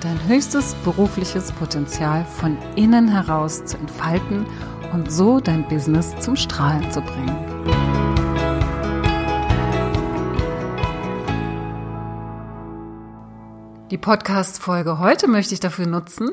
[0.00, 4.46] dein höchstes berufliches Potenzial von innen heraus zu entfalten
[4.92, 7.36] und so dein Business zum Strahlen zu bringen.
[13.90, 16.30] Die Podcast-Folge heute möchte ich dafür nutzen,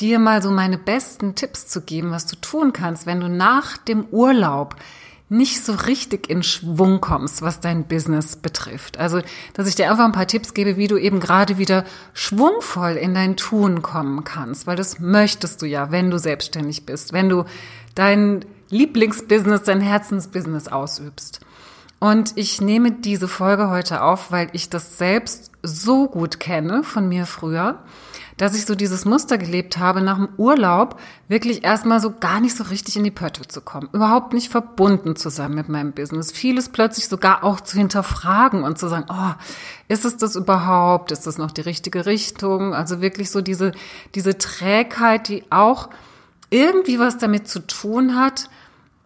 [0.00, 3.76] dir mal so meine besten Tipps zu geben, was du tun kannst, wenn du nach
[3.76, 4.76] dem Urlaub
[5.30, 8.98] nicht so richtig in Schwung kommst, was dein Business betrifft.
[8.98, 9.22] Also,
[9.54, 13.14] dass ich dir einfach ein paar Tipps gebe, wie du eben gerade wieder schwungvoll in
[13.14, 17.44] dein Tun kommen kannst, weil das möchtest du ja, wenn du selbstständig bist, wenn du
[17.94, 21.40] dein Lieblingsbusiness, dein Herzensbusiness ausübst.
[22.00, 27.08] Und ich nehme diese Folge heute auf, weil ich das selbst so gut kenne von
[27.08, 27.78] mir früher
[28.40, 32.56] dass ich so dieses Muster gelebt habe, nach dem Urlaub wirklich erstmal so gar nicht
[32.56, 36.32] so richtig in die Pötte zu kommen, überhaupt nicht verbunden zu sein mit meinem Business,
[36.32, 39.34] vieles plötzlich sogar auch zu hinterfragen und zu sagen, oh,
[39.88, 41.12] ist es das überhaupt?
[41.12, 42.72] Ist das noch die richtige Richtung?
[42.72, 43.72] Also wirklich so diese,
[44.14, 45.90] diese Trägheit, die auch
[46.48, 48.48] irgendwie was damit zu tun hat,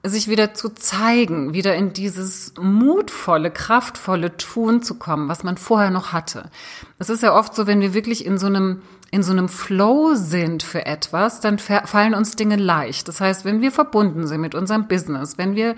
[0.05, 5.91] sich wieder zu zeigen, wieder in dieses mutvolle, kraftvolle Tun zu kommen, was man vorher
[5.91, 6.51] noch hatte.
[6.99, 8.83] Es ist ja oft so, wenn wir wirklich in so einem
[9.15, 13.07] in so einem Flow sind für etwas, dann fallen uns Dinge leicht.
[13.07, 15.77] Das heißt, wenn wir verbunden sind mit unserem Business, wenn wir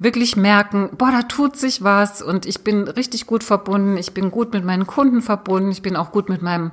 [0.00, 4.32] wirklich merken, boah, da tut sich was und ich bin richtig gut verbunden, ich bin
[4.32, 6.72] gut mit meinen Kunden verbunden, ich bin auch gut mit meinem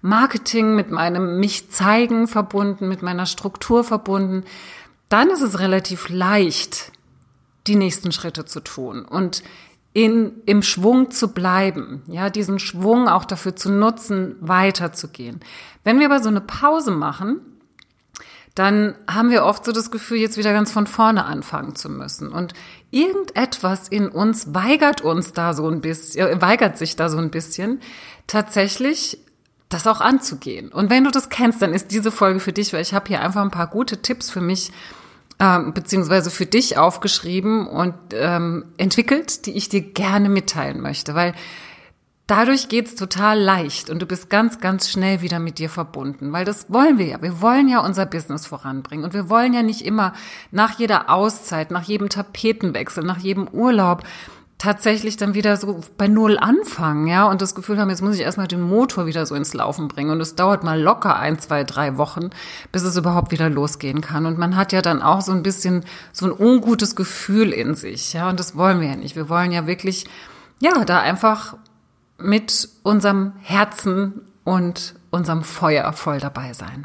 [0.00, 4.44] Marketing, mit meinem mich zeigen verbunden, mit meiner Struktur verbunden,
[5.08, 6.92] dann ist es relativ leicht,
[7.66, 9.04] die nächsten Schritte zu tun.
[9.04, 9.42] Und
[9.92, 15.40] in, im Schwung zu bleiben, ja, diesen Schwung auch dafür zu nutzen, weiterzugehen.
[15.84, 17.40] Wenn wir aber so eine Pause machen,
[18.54, 22.32] dann haben wir oft so das Gefühl, jetzt wieder ganz von vorne anfangen zu müssen.
[22.32, 22.54] Und
[22.90, 27.30] irgendetwas in uns weigert uns da so ein bisschen, äh, weigert sich da so ein
[27.30, 27.80] bisschen,
[28.26, 29.18] tatsächlich
[29.68, 30.70] das auch anzugehen.
[30.72, 33.20] Und wenn du das kennst, dann ist diese Folge für dich, weil ich habe hier
[33.20, 34.72] einfach ein paar gute Tipps für mich,
[35.40, 41.34] ähm, beziehungsweise für dich aufgeschrieben und ähm, entwickelt, die ich dir gerne mitteilen möchte, weil
[42.26, 46.44] dadurch geht's total leicht und du bist ganz, ganz schnell wieder mit dir verbunden, weil
[46.44, 47.22] das wollen wir ja.
[47.22, 50.12] Wir wollen ja unser Business voranbringen und wir wollen ja nicht immer
[50.50, 54.04] nach jeder Auszeit, nach jedem Tapetenwechsel, nach jedem Urlaub
[54.58, 58.22] tatsächlich dann wieder so bei Null anfangen, ja, und das Gefühl haben, jetzt muss ich
[58.22, 61.62] erstmal den Motor wieder so ins Laufen bringen und es dauert mal locker ein, zwei,
[61.62, 62.30] drei Wochen,
[62.72, 64.26] bis es überhaupt wieder losgehen kann.
[64.26, 68.12] Und man hat ja dann auch so ein bisschen so ein ungutes Gefühl in sich,
[68.12, 69.14] ja, und das wollen wir ja nicht.
[69.14, 70.06] Wir wollen ja wirklich,
[70.58, 71.56] ja, da einfach
[72.18, 76.84] mit unserem Herzen und unserem Feuer voll dabei sein.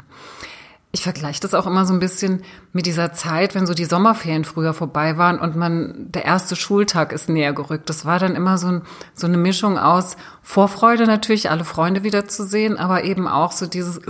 [0.94, 4.44] Ich vergleiche das auch immer so ein bisschen mit dieser Zeit, wenn so die Sommerferien
[4.44, 7.90] früher vorbei waren und man, der erste Schultag ist näher gerückt.
[7.90, 8.82] Das war dann immer so, ein,
[9.12, 14.02] so eine Mischung aus Vorfreude natürlich, alle Freunde wiederzusehen, aber eben auch so dieses,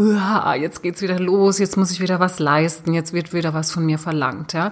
[0.60, 3.86] jetzt geht's wieder los, jetzt muss ich wieder was leisten, jetzt wird wieder was von
[3.86, 4.70] mir verlangt, ja.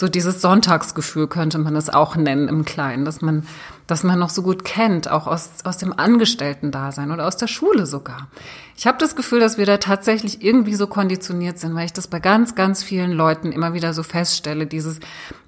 [0.00, 3.46] So dieses Sonntagsgefühl könnte man es auch nennen im Kleinen, dass man
[3.86, 7.84] das man noch so gut kennt, auch aus, aus dem Angestellten-Dasein oder aus der Schule
[7.84, 8.28] sogar.
[8.78, 12.06] Ich habe das Gefühl, dass wir da tatsächlich irgendwie so konditioniert sind, weil ich das
[12.06, 15.00] bei ganz, ganz vielen Leuten immer wieder so feststelle, dieses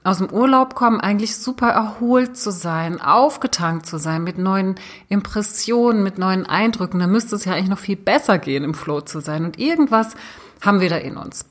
[0.05, 4.75] aus dem Urlaub kommen, eigentlich super erholt zu sein, aufgetankt zu sein, mit neuen
[5.09, 7.01] Impressionen, mit neuen Eindrücken.
[7.01, 9.47] Da müsste es ja eigentlich noch viel besser gehen, im Flow zu sein.
[9.47, 10.15] Und irgendwas
[10.61, 11.47] haben wir da in uns.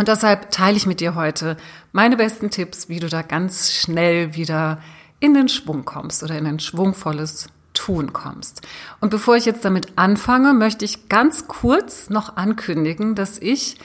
[0.00, 1.58] Und deshalb teile ich mit dir heute
[1.92, 4.78] meine besten Tipps, wie du da ganz schnell wieder
[5.18, 8.66] in den Schwung kommst oder in ein schwungvolles Tun kommst.
[9.00, 13.76] Und bevor ich jetzt damit anfange, möchte ich ganz kurz noch ankündigen, dass ich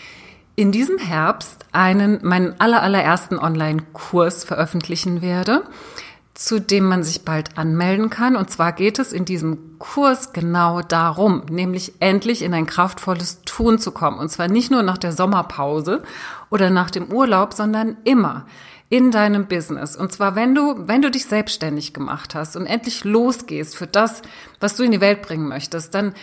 [0.55, 5.65] in diesem Herbst einen, meinen allerallerersten Online-Kurs veröffentlichen werde,
[6.35, 8.35] zu dem man sich bald anmelden kann.
[8.35, 13.79] Und zwar geht es in diesem Kurs genau darum, nämlich endlich in ein kraftvolles Tun
[13.79, 14.19] zu kommen.
[14.19, 16.03] Und zwar nicht nur nach der Sommerpause
[16.49, 18.45] oder nach dem Urlaub, sondern immer
[18.89, 19.95] in deinem Business.
[19.95, 24.21] Und zwar, wenn du, wenn du dich selbstständig gemacht hast und endlich losgehst für das,
[24.59, 26.13] was du in die Welt bringen möchtest, dann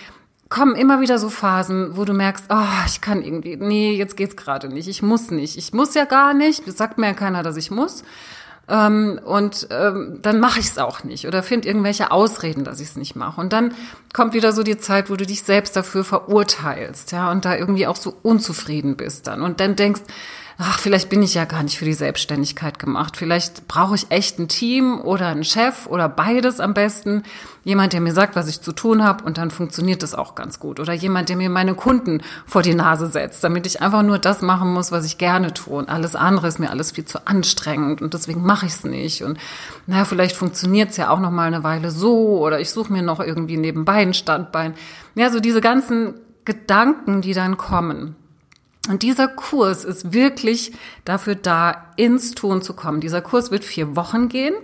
[0.50, 4.36] kommen immer wieder so Phasen, wo du merkst, oh, ich kann irgendwie, nee, jetzt geht's
[4.36, 7.56] gerade nicht, ich muss nicht, ich muss ja gar nicht, sagt mir ja keiner, dass
[7.56, 8.04] ich muss.
[8.72, 12.88] Ähm, und ähm, dann mache ich es auch nicht oder find irgendwelche Ausreden, dass ich
[12.88, 13.38] es nicht mache.
[13.38, 13.74] Und dann
[14.14, 17.86] kommt wieder so die Zeit, wo du dich selbst dafür verurteilst, ja, und da irgendwie
[17.86, 20.00] auch so unzufrieden bist dann und dann denkst,
[20.64, 23.16] ach, vielleicht bin ich ja gar nicht für die Selbstständigkeit gemacht.
[23.16, 27.22] Vielleicht brauche ich echt ein Team oder einen Chef oder beides am besten.
[27.64, 30.58] Jemand, der mir sagt, was ich zu tun habe und dann funktioniert das auch ganz
[30.58, 30.80] gut.
[30.80, 34.42] Oder jemand, der mir meine Kunden vor die Nase setzt, damit ich einfach nur das
[34.42, 35.74] machen muss, was ich gerne tue.
[35.74, 39.22] Und alles andere ist mir alles viel zu anstrengend und deswegen mache ich es nicht.
[39.22, 39.38] Und
[39.86, 43.02] naja, vielleicht funktioniert es ja auch noch mal eine Weile so oder ich suche mir
[43.02, 44.74] noch irgendwie nebenbei ein Standbein.
[45.14, 48.16] Ja, so diese ganzen Gedanken, die dann kommen.
[48.88, 50.72] Und dieser Kurs ist wirklich
[51.04, 53.00] dafür da, ins Tun zu kommen.
[53.00, 54.54] Dieser Kurs wird vier Wochen gehen.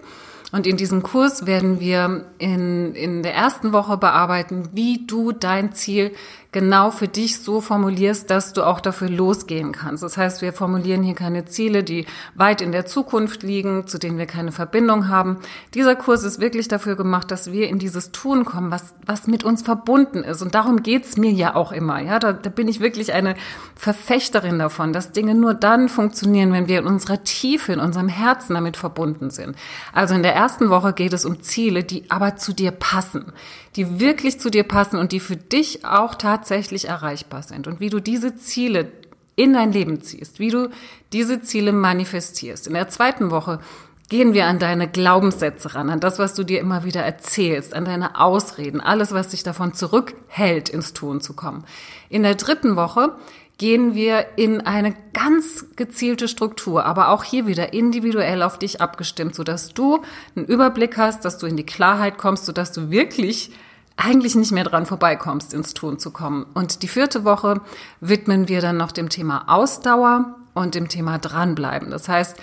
[0.50, 5.72] Und in diesem Kurs werden wir in, in der ersten Woche bearbeiten, wie du dein
[5.72, 6.12] Ziel
[6.50, 10.02] genau für dich so formulierst, dass du auch dafür losgehen kannst.
[10.02, 14.16] Das heißt, wir formulieren hier keine Ziele, die weit in der Zukunft liegen, zu denen
[14.16, 15.38] wir keine Verbindung haben.
[15.74, 19.44] Dieser Kurs ist wirklich dafür gemacht, dass wir in dieses Tun kommen, was, was mit
[19.44, 20.40] uns verbunden ist.
[20.40, 22.00] Und darum geht's mir ja auch immer.
[22.00, 23.34] Ja, da, da bin ich wirklich eine
[23.76, 28.54] Verfechterin davon, dass Dinge nur dann funktionieren, wenn wir in unserer Tiefe, in unserem Herzen
[28.54, 29.54] damit verbunden sind.
[29.92, 33.32] Also in der ersten Woche geht es um Ziele, die aber zu dir passen,
[33.76, 36.37] die wirklich zu dir passen und die für dich auch tatsächlich
[36.84, 38.90] erreichbar sind und wie du diese Ziele
[39.36, 40.70] in dein Leben ziehst, wie du
[41.12, 42.66] diese Ziele manifestierst.
[42.66, 43.60] In der zweiten Woche
[44.08, 47.84] gehen wir an deine Glaubenssätze ran, an das, was du dir immer wieder erzählst, an
[47.84, 51.64] deine Ausreden, alles, was dich davon zurückhält, ins Tun zu kommen.
[52.08, 53.12] In der dritten Woche
[53.58, 59.34] gehen wir in eine ganz gezielte Struktur, aber auch hier wieder individuell auf dich abgestimmt,
[59.34, 60.02] sodass du
[60.34, 63.50] einen Überblick hast, dass du in die Klarheit kommst, sodass du wirklich
[63.98, 66.46] eigentlich nicht mehr dran vorbeikommst, ins Tun zu kommen.
[66.54, 67.60] Und die vierte Woche
[68.00, 71.90] widmen wir dann noch dem Thema Ausdauer und dem Thema dranbleiben.
[71.90, 72.36] Das heißt,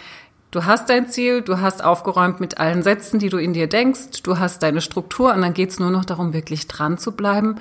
[0.51, 4.21] du hast dein Ziel, du hast aufgeräumt mit allen Sätzen, die du in dir denkst,
[4.23, 7.55] du hast deine Struktur und dann geht's nur noch darum, wirklich dran zu bleiben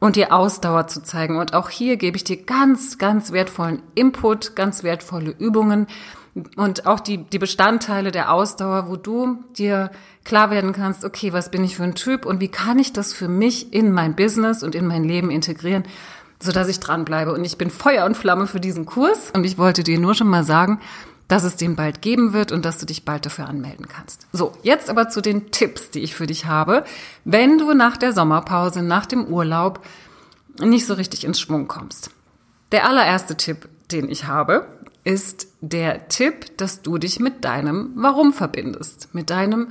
[0.00, 1.38] und dir Ausdauer zu zeigen.
[1.38, 5.86] Und auch hier gebe ich dir ganz, ganz wertvollen Input, ganz wertvolle Übungen,
[6.56, 9.90] und auch die, die Bestandteile der Ausdauer, wo du dir
[10.24, 13.12] klar werden kannst, okay, was bin ich für ein Typ und wie kann ich das
[13.12, 15.84] für mich in mein Business und in mein Leben integrieren,
[16.40, 17.32] so dass ich dranbleibe.
[17.32, 20.28] Und ich bin Feuer und Flamme für diesen Kurs und ich wollte dir nur schon
[20.28, 20.80] mal sagen,
[21.28, 24.26] dass es den bald geben wird und dass du dich bald dafür anmelden kannst.
[24.32, 26.84] So, jetzt aber zu den Tipps, die ich für dich habe,
[27.24, 29.84] wenn du nach der Sommerpause, nach dem Urlaub
[30.60, 32.10] nicht so richtig ins Schwung kommst.
[32.72, 34.66] Der allererste Tipp, den ich habe,
[35.06, 39.68] ist der Tipp, dass du dich mit deinem Warum verbindest, mit deinem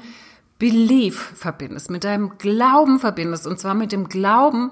[0.60, 4.72] Belief verbindest, mit deinem Glauben verbindest und zwar mit dem Glauben,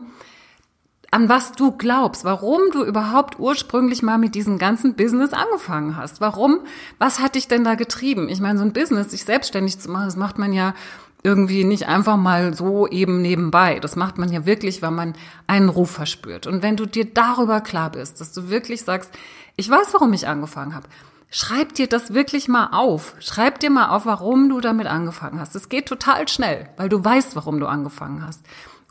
[1.11, 6.21] an was du glaubst, warum du überhaupt ursprünglich mal mit diesem ganzen Business angefangen hast.
[6.21, 6.61] Warum?
[6.97, 8.29] Was hat dich denn da getrieben?
[8.29, 10.73] Ich meine, so ein Business, sich selbstständig zu machen, das macht man ja
[11.23, 13.79] irgendwie nicht einfach mal so eben nebenbei.
[13.79, 15.13] Das macht man ja wirklich, weil man
[15.47, 16.47] einen Ruf verspürt.
[16.47, 19.11] Und wenn du dir darüber klar bist, dass du wirklich sagst,
[19.55, 20.87] ich weiß, warum ich angefangen habe.
[21.29, 23.15] Schreib dir das wirklich mal auf.
[23.19, 25.55] Schreib dir mal auf, warum du damit angefangen hast.
[25.55, 28.45] Es geht total schnell, weil du weißt, warum du angefangen hast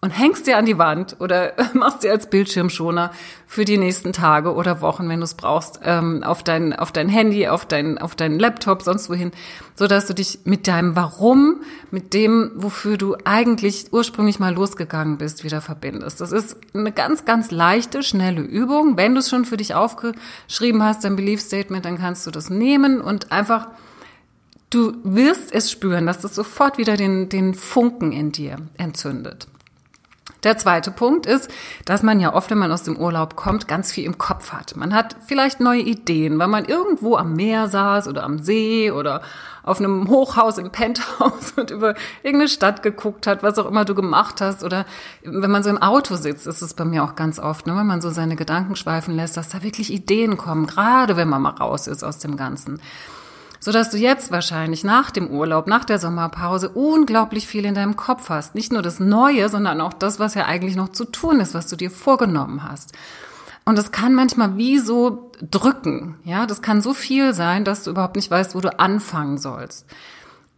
[0.04, 3.12] und hängst dir an die Wand oder machst dir als Bildschirmschoner
[3.46, 7.08] für die nächsten Tage oder Wochen, wenn du es brauchst, ähm, auf dein auf dein
[7.08, 9.30] Handy, auf dein auf deinen Laptop, sonst wohin,
[9.76, 11.62] so dass du dich mit deinem Warum,
[11.92, 16.20] mit dem, wofür du eigentlich ursprünglich mal losgegangen bist, wieder verbindest.
[16.20, 18.96] Das ist eine ganz ganz leichte, schnelle Übung.
[18.96, 22.50] Wenn du es schon für dich aufgeschrieben hast, dein Belief Statement, dann kannst du das
[22.50, 23.68] nehmen und einfach
[24.72, 29.46] Du wirst es spüren, dass das sofort wieder den, den Funken in dir entzündet.
[30.44, 31.48] Der zweite Punkt ist,
[31.84, 34.74] dass man ja oft, wenn man aus dem Urlaub kommt, ganz viel im Kopf hat.
[34.74, 39.22] Man hat vielleicht neue Ideen, weil man irgendwo am Meer saß oder am See oder
[39.62, 41.94] auf einem Hochhaus im Penthouse und über
[42.24, 44.64] irgendeine Stadt geguckt hat, was auch immer du gemacht hast.
[44.64, 44.84] Oder
[45.22, 47.86] wenn man so im Auto sitzt, ist es bei mir auch ganz oft, ne, wenn
[47.86, 51.50] man so seine Gedanken schweifen lässt, dass da wirklich Ideen kommen, gerade wenn man mal
[51.50, 52.80] raus ist aus dem Ganzen
[53.62, 58.28] sodass du jetzt wahrscheinlich nach dem Urlaub, nach der Sommerpause unglaublich viel in deinem Kopf
[58.28, 58.56] hast.
[58.56, 61.68] Nicht nur das Neue, sondern auch das, was ja eigentlich noch zu tun ist, was
[61.68, 62.92] du dir vorgenommen hast.
[63.64, 66.16] Und das kann manchmal wie so drücken.
[66.24, 69.86] Ja, das kann so viel sein, dass du überhaupt nicht weißt, wo du anfangen sollst.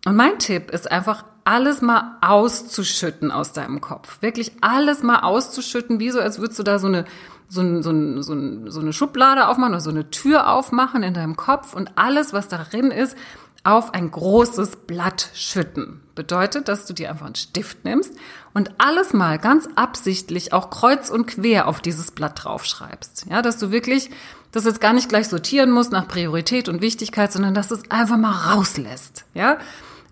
[0.07, 4.23] Und mein Tipp ist einfach, alles mal auszuschütten aus deinem Kopf.
[4.23, 7.05] Wirklich alles mal auszuschütten, wie so, als würdest du da so eine
[7.49, 11.75] so, so, so, so eine Schublade aufmachen oder so eine Tür aufmachen in deinem Kopf
[11.75, 13.17] und alles, was darin ist,
[13.65, 16.03] auf ein großes Blatt schütten.
[16.15, 18.13] Bedeutet, dass du dir einfach einen Stift nimmst
[18.53, 23.27] und alles mal ganz absichtlich auch kreuz und quer auf dieses Blatt draufschreibst.
[23.31, 24.11] Ja, dass du wirklich
[24.53, 27.91] das jetzt gar nicht gleich sortieren musst nach Priorität und Wichtigkeit, sondern dass du es
[27.91, 29.25] einfach mal rauslässt.
[29.35, 29.59] Ja,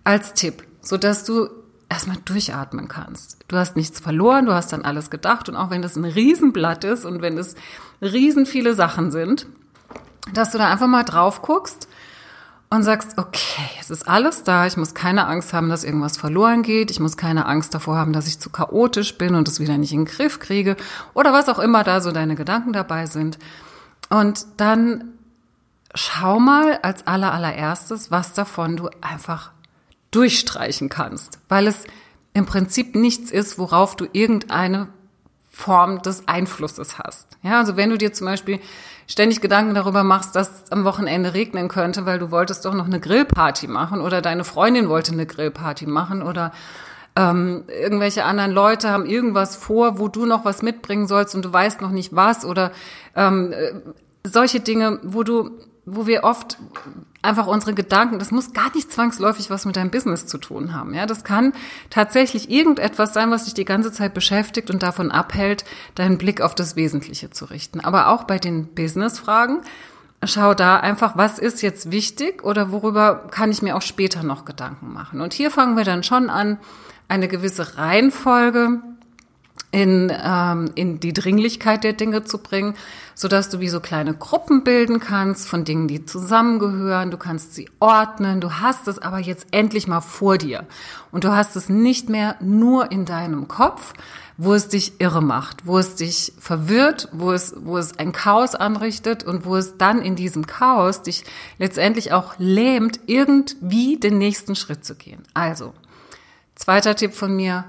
[0.03, 1.49] als Tipp, so dass du
[1.93, 3.37] erstmal durchatmen kannst.
[3.49, 6.85] Du hast nichts verloren, du hast dann alles gedacht und auch wenn das ein Riesenblatt
[6.85, 7.55] ist und wenn es
[8.01, 9.47] riesen viele Sachen sind,
[10.33, 11.89] dass du da einfach mal drauf guckst
[12.71, 16.63] und sagst, okay, es ist alles da, ich muss keine Angst haben, dass irgendwas verloren
[16.63, 19.77] geht, ich muss keine Angst davor haben, dass ich zu chaotisch bin und es wieder
[19.77, 20.77] nicht in den Griff kriege
[21.13, 23.39] oder was auch immer da so deine Gedanken dabei sind.
[24.09, 25.13] Und dann
[25.95, 29.51] schau mal als aller allererstes, was davon du einfach
[30.12, 31.85] durchstreichen kannst, weil es
[32.35, 34.88] im Prinzip nichts ist, worauf du irgendeine
[35.50, 37.28] Form des Einflusses hast.
[37.42, 38.59] Ja, also wenn du dir zum Beispiel
[39.07, 42.87] ständig Gedanken darüber machst, dass es am Wochenende regnen könnte, weil du wolltest doch noch
[42.87, 46.52] eine Grillparty machen oder deine Freundin wollte eine Grillparty machen oder
[47.14, 51.52] ähm, irgendwelche anderen Leute haben irgendwas vor, wo du noch was mitbringen sollst und du
[51.52, 52.73] weißt noch nicht was oder
[53.14, 53.73] ähm, äh,
[54.25, 55.50] solche Dinge, wo du
[55.85, 56.59] wo wir oft
[57.23, 60.95] einfach unsere Gedanken, das muss gar nicht zwangsläufig was mit deinem Business zu tun haben.
[60.95, 61.53] Ja, das kann
[61.91, 66.55] tatsächlich irgendetwas sein, was dich die ganze Zeit beschäftigt und davon abhält, deinen Blick auf
[66.55, 67.81] das Wesentliche zu richten.
[67.81, 69.62] Aber auch bei den Business-Fragen,
[70.25, 74.45] schau da einfach, was ist jetzt wichtig oder worüber kann ich mir auch später noch
[74.45, 75.21] Gedanken machen.
[75.21, 76.59] Und hier fangen wir dann schon an,
[77.09, 78.81] eine gewisse Reihenfolge
[79.73, 82.75] in, ähm, in die Dringlichkeit der Dinge zu bringen,
[83.14, 87.11] so dass du wie so kleine Gruppen bilden kannst von Dingen, die zusammengehören.
[87.11, 88.41] Du kannst sie ordnen.
[88.41, 90.67] Du hast es aber jetzt endlich mal vor dir.
[91.11, 93.95] Und du hast es nicht mehr nur in deinem Kopf,
[94.37, 98.55] wo es dich irre macht, wo es dich verwirrt, wo es, wo es ein Chaos
[98.55, 101.25] anrichtet und wo es dann in diesem Chaos dich
[101.59, 105.23] letztendlich auch lähmt, irgendwie den nächsten Schritt zu gehen.
[105.33, 105.73] Also,
[106.57, 107.64] zweiter Tipp von mir,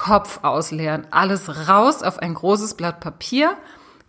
[0.00, 1.06] Kopf ausleeren.
[1.10, 3.54] Alles raus auf ein großes Blatt Papier,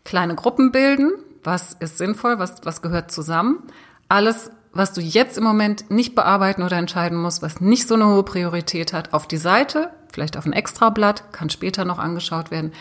[0.05, 1.11] kleine Gruppen bilden.
[1.43, 2.39] Was ist sinnvoll?
[2.39, 3.61] Was, was gehört zusammen?
[4.07, 8.07] Alles, was du jetzt im Moment nicht bearbeiten oder entscheiden musst, was nicht so eine
[8.07, 12.71] hohe Priorität hat, auf die Seite, vielleicht auf ein Extrablatt, kann später noch angeschaut werden.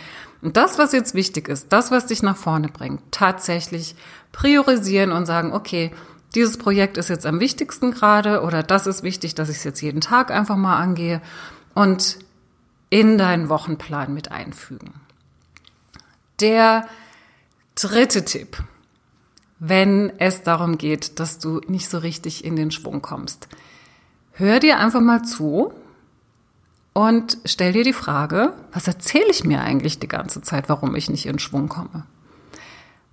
[0.40, 3.96] Und das, was jetzt wichtig ist, das, was dich nach vorne bringt, tatsächlich
[4.30, 5.90] priorisieren und sagen, okay,
[6.36, 9.80] dieses Projekt ist jetzt am wichtigsten gerade oder das ist wichtig, dass ich es jetzt
[9.80, 11.20] jeden Tag einfach mal angehe.
[11.74, 12.18] Und
[12.90, 14.92] in deinen Wochenplan mit einfügen.
[16.40, 16.86] Der
[17.76, 18.62] dritte Tipp,
[19.58, 23.48] wenn es darum geht, dass du nicht so richtig in den Schwung kommst.
[24.32, 25.72] Hör dir einfach mal zu
[26.92, 31.08] und stell dir die Frage, was erzähle ich mir eigentlich die ganze Zeit, warum ich
[31.08, 32.04] nicht in Schwung komme?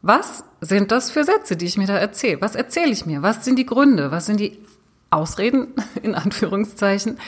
[0.02, 2.42] Was sind das für Sätze, die ich mir da erzähle?
[2.42, 3.22] Was erzähle ich mir?
[3.22, 4.10] Was sind die Gründe?
[4.12, 4.58] Was sind die
[5.10, 7.20] Ausreden, in Anführungszeichen,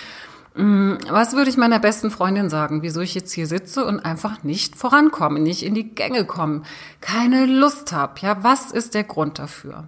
[0.55, 4.75] was würde ich meiner besten Freundin sagen, wieso ich jetzt hier sitze und einfach nicht
[4.75, 6.63] vorankomme, nicht in die Gänge komme,
[7.01, 8.19] keine Lust habe?
[8.21, 9.87] Ja, was ist der Grund dafür?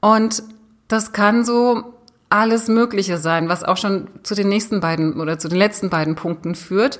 [0.00, 0.42] Und
[0.88, 1.94] das kann so
[2.28, 6.14] alles Mögliche sein, was auch schon zu den nächsten beiden oder zu den letzten beiden
[6.14, 6.98] Punkten führt,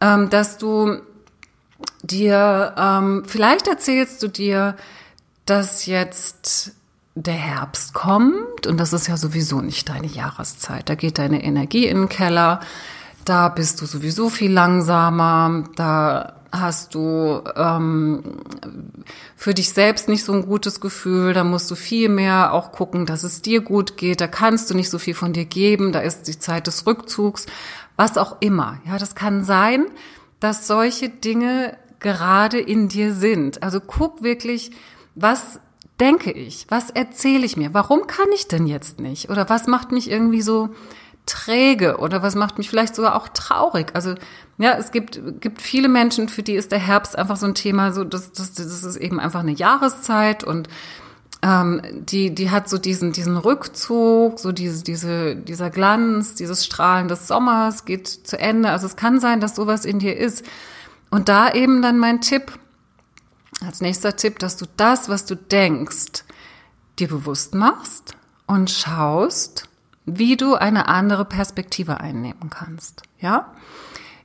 [0.00, 1.00] ähm, dass du
[2.02, 4.76] dir, ähm, vielleicht erzählst du dir,
[5.46, 6.72] dass jetzt
[7.14, 10.88] der Herbst kommt und das ist ja sowieso nicht deine Jahreszeit.
[10.88, 12.60] Da geht deine Energie in den Keller,
[13.24, 18.22] da bist du sowieso viel langsamer, da hast du ähm,
[19.36, 23.06] für dich selbst nicht so ein gutes Gefühl, da musst du viel mehr auch gucken,
[23.06, 26.00] dass es dir gut geht, da kannst du nicht so viel von dir geben, da
[26.00, 27.46] ist die Zeit des Rückzugs,
[27.96, 28.78] was auch immer.
[28.86, 29.86] Ja, das kann sein,
[30.40, 33.62] dass solche Dinge gerade in dir sind.
[33.62, 34.72] Also guck wirklich,
[35.14, 35.60] was
[36.00, 36.66] denke ich?
[36.68, 37.74] Was erzähle ich mir?
[37.74, 39.30] Warum kann ich denn jetzt nicht?
[39.30, 40.70] Oder was macht mich irgendwie so
[41.26, 41.98] träge?
[41.98, 43.90] Oder was macht mich vielleicht sogar auch traurig?
[43.94, 44.14] Also,
[44.58, 47.92] ja, es gibt, gibt viele Menschen, für die ist der Herbst einfach so ein Thema,
[47.92, 50.68] so, das, das, das ist eben einfach eine Jahreszeit und
[51.42, 57.08] ähm, die, die hat so diesen, diesen Rückzug, so diese, diese, dieser Glanz, dieses Strahlen
[57.08, 58.70] des Sommers geht zu Ende.
[58.70, 60.44] Also es kann sein, dass sowas in dir ist.
[61.10, 62.58] Und da eben dann mein Tipp,
[63.64, 66.24] als nächster Tipp, dass du das, was du denkst,
[66.98, 69.68] dir bewusst machst und schaust,
[70.06, 73.02] wie du eine andere Perspektive einnehmen kannst.
[73.18, 73.52] Ja?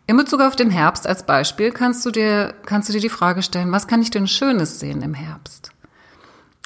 [0.08, 3.44] In Bezug auf den Herbst als Beispiel kannst du dir, kannst du dir die Frage
[3.44, 5.72] stellen, was kann ich denn Schönes sehen im Herbst?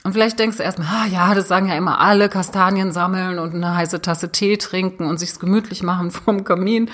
[0.04, 3.56] Und vielleicht denkst du erstmal, ah ja, das sagen ja immer alle, Kastanien sammeln und
[3.56, 6.90] eine heiße Tasse Tee trinken und sich's gemütlich machen vorm Kamin.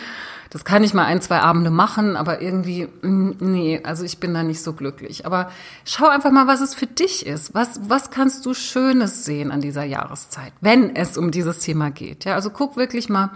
[0.50, 4.34] Das kann ich mal ein, zwei Abende machen, aber irgendwie, mm, nee, also ich bin
[4.34, 5.26] da nicht so glücklich.
[5.26, 5.52] Aber
[5.86, 7.54] schau einfach mal, was es für dich ist.
[7.54, 12.26] Was, was kannst du Schönes sehen an dieser Jahreszeit, wenn es um dieses Thema geht?
[12.26, 13.32] Ja, also guck wirklich mal,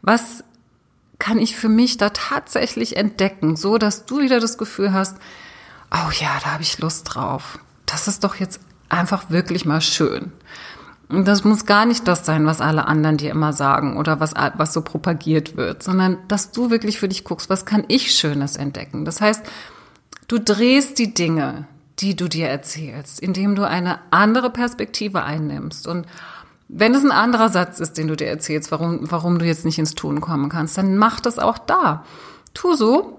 [0.00, 0.42] was
[1.18, 5.18] kann ich für mich da tatsächlich entdecken, so dass du wieder das Gefühl hast,
[5.90, 7.58] oh ja, da habe ich Lust drauf.
[7.84, 10.32] Das ist doch jetzt einfach wirklich mal schön.
[11.08, 14.34] Und das muss gar nicht das sein, was alle anderen dir immer sagen oder was,
[14.34, 18.56] was so propagiert wird, sondern dass du wirklich für dich guckst, was kann ich Schönes
[18.56, 19.06] entdecken.
[19.06, 19.42] Das heißt,
[20.28, 21.66] du drehst die Dinge,
[21.98, 25.88] die du dir erzählst, indem du eine andere Perspektive einnimmst.
[25.88, 26.06] Und
[26.68, 29.78] wenn es ein anderer Satz ist, den du dir erzählst, warum, warum du jetzt nicht
[29.78, 32.04] ins Tun kommen kannst, dann mach das auch da.
[32.52, 33.18] Tu so,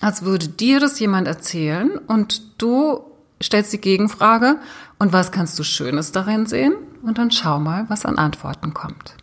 [0.00, 3.00] als würde dir das jemand erzählen und du
[3.42, 4.58] stellst die Gegenfrage,
[4.98, 6.74] und was kannst du Schönes darin sehen?
[7.02, 9.16] Und dann schau mal, was an Antworten kommt.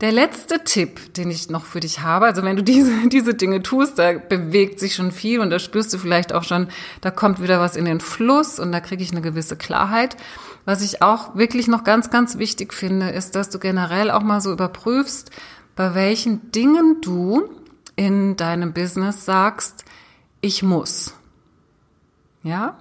[0.00, 3.62] Der letzte Tipp, den ich noch für dich habe, also wenn du diese, diese Dinge
[3.62, 6.68] tust, da bewegt sich schon viel und da spürst du vielleicht auch schon,
[7.00, 10.16] da kommt wieder was in den Fluss und da kriege ich eine gewisse Klarheit.
[10.64, 14.40] Was ich auch wirklich noch ganz, ganz wichtig finde, ist, dass du generell auch mal
[14.40, 15.30] so überprüfst,
[15.74, 17.48] bei welchen Dingen du
[17.96, 19.84] in deinem Business sagst,
[20.40, 21.14] ich muss.
[22.42, 22.76] Ja?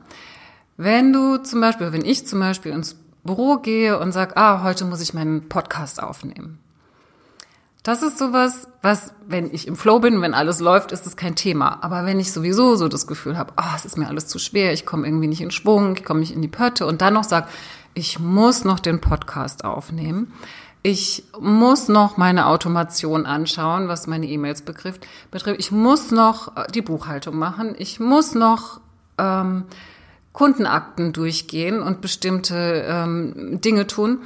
[0.78, 4.86] Wenn du zum Beispiel, wenn ich zum Beispiel ins Büro gehe und sag, ah, heute
[4.86, 6.60] muss ich meinen Podcast aufnehmen
[7.88, 11.36] das ist sowas, was, wenn ich im Flow bin, wenn alles läuft, ist es kein
[11.36, 11.82] Thema.
[11.82, 14.74] Aber wenn ich sowieso so das Gefühl habe, oh, es ist mir alles zu schwer,
[14.74, 17.24] ich komme irgendwie nicht in Schwung, ich komme nicht in die Pötte und dann noch
[17.24, 17.48] sag,
[17.94, 20.34] ich muss noch den Podcast aufnehmen.
[20.84, 25.08] Ich muss noch meine Automation anschauen, was meine E-Mails betrifft.
[25.58, 27.74] Ich muss noch äh, die Buchhaltung machen.
[27.78, 28.82] Ich muss noch
[29.18, 29.64] ähm,
[30.38, 34.22] Kundenakten durchgehen und bestimmte ähm, Dinge tun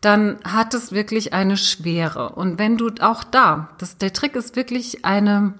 [0.00, 2.30] dann hat es wirklich eine Schwere.
[2.30, 5.54] Und wenn du auch da, das, der Trick ist wirklich eine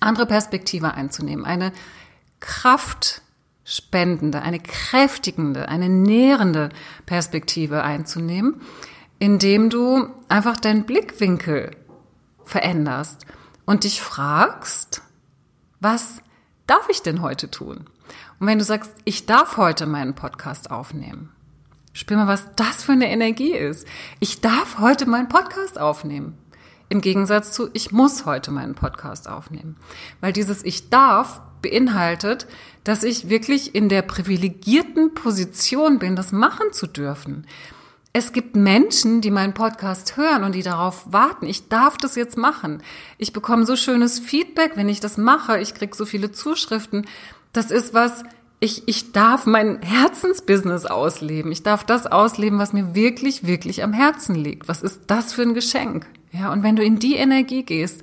[0.00, 1.72] andere Perspektive einzunehmen, eine
[2.40, 6.70] kraftspendende, eine kräftigende, eine nährende
[7.04, 8.62] Perspektive einzunehmen,
[9.18, 11.72] indem du einfach deinen Blickwinkel
[12.44, 13.26] veränderst
[13.66, 15.02] und dich fragst,
[15.78, 16.22] was
[16.66, 17.84] darf ich denn heute tun?
[18.40, 21.30] Und wenn du sagst, ich darf heute meinen Podcast aufnehmen,
[21.98, 23.84] Spür mal, was das für eine Energie ist.
[24.20, 26.38] Ich darf heute meinen Podcast aufnehmen.
[26.88, 29.76] Im Gegensatz zu, ich muss heute meinen Podcast aufnehmen.
[30.20, 32.46] Weil dieses Ich darf beinhaltet,
[32.84, 37.48] dass ich wirklich in der privilegierten Position bin, das machen zu dürfen.
[38.12, 41.46] Es gibt Menschen, die meinen Podcast hören und die darauf warten.
[41.46, 42.82] Ich darf das jetzt machen.
[43.18, 45.58] Ich bekomme so schönes Feedback, wenn ich das mache.
[45.58, 47.06] Ich kriege so viele Zuschriften.
[47.52, 48.24] Das ist was,
[48.60, 51.52] ich, ich darf mein Herzensbusiness ausleben.
[51.52, 54.68] Ich darf das ausleben, was mir wirklich, wirklich am Herzen liegt.
[54.68, 56.06] Was ist das für ein Geschenk?
[56.32, 58.02] Ja, und wenn du in die Energie gehst,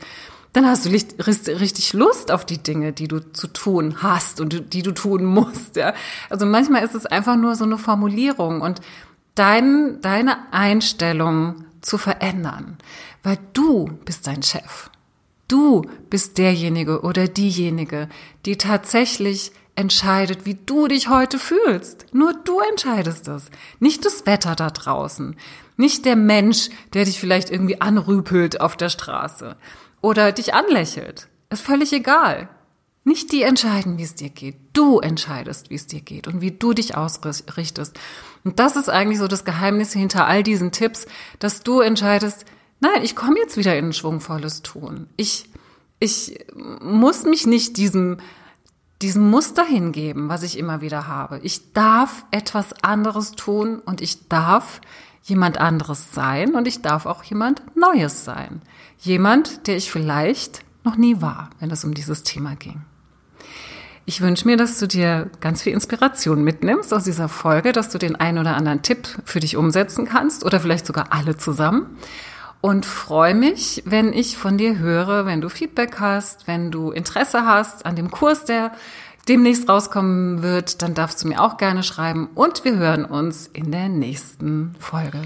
[0.53, 4.83] dann hast du richtig Lust auf die Dinge, die du zu tun hast und die
[4.83, 5.75] du tun musst.
[5.75, 5.93] Ja,
[6.29, 8.79] also manchmal ist es einfach nur so eine Formulierung und
[9.35, 12.77] dein, deine Einstellung zu verändern,
[13.21, 14.89] weil du bist dein Chef.
[15.47, 18.09] Du bist derjenige oder diejenige,
[18.45, 22.07] die tatsächlich entscheidet, wie du dich heute fühlst.
[22.13, 23.51] Nur du entscheidest das.
[23.79, 25.35] Nicht das Wetter da draußen.
[25.77, 29.57] Nicht der Mensch, der dich vielleicht irgendwie anrüpelt auf der Straße
[30.01, 31.27] oder dich anlächelt.
[31.49, 32.49] Ist völlig egal.
[33.03, 34.55] Nicht die entscheiden, wie es dir geht.
[34.73, 37.99] Du entscheidest, wie es dir geht und wie du dich ausrichtest.
[38.43, 41.05] Und das ist eigentlich so das Geheimnis hinter all diesen Tipps,
[41.37, 42.45] dass du entscheidest,
[42.93, 45.07] nein, ich komme jetzt wieder in ein schwungvolles Tun.
[45.17, 45.49] Ich,
[45.99, 46.45] ich
[46.81, 48.17] muss mich nicht diesem
[49.01, 51.39] diesem Muster hingeben, was ich immer wieder habe.
[51.43, 54.79] Ich darf etwas anderes tun und ich darf
[55.23, 58.61] jemand anderes sein und ich darf auch jemand Neues sein.
[58.99, 62.81] Jemand, der ich vielleicht noch nie war, wenn es um dieses Thema ging.
[64.05, 67.97] Ich wünsche mir, dass du dir ganz viel Inspiration mitnimmst aus dieser Folge, dass du
[67.97, 71.97] den einen oder anderen Tipp für dich umsetzen kannst oder vielleicht sogar alle zusammen
[72.65, 77.45] und freue mich, wenn ich von dir höre, wenn du Feedback hast, wenn du Interesse
[77.45, 78.71] hast an dem Kurs, der
[79.27, 83.71] demnächst rauskommen wird, dann darfst du mir auch gerne schreiben und wir hören uns in
[83.71, 85.21] der nächsten Folge.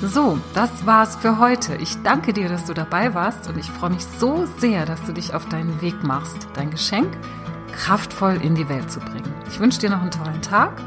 [0.00, 1.74] So, das war's für heute.
[1.82, 5.12] Ich danke dir, dass du dabei warst und ich freue mich so sehr, dass du
[5.12, 7.08] dich auf deinen Weg machst, dein Geschenk
[7.72, 9.34] kraftvoll in die Welt zu bringen.
[9.50, 10.80] Ich wünsche dir noch einen tollen Tag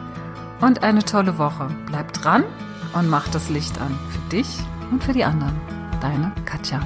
[0.61, 1.67] und eine tolle Woche.
[1.87, 2.45] Bleib dran
[2.93, 4.47] und mach das Licht an für dich
[4.93, 5.59] und für die anderen.
[6.01, 6.79] Deine Katja.